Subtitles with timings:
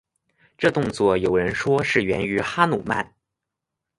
[0.57, 3.13] 这动作有人说是源于哈奴曼。